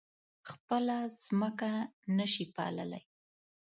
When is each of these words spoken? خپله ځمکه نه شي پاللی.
خپله 0.49 0.97
ځمکه 1.23 1.71
نه 2.17 2.25
شي 2.33 2.45
پاللی. 2.55 3.03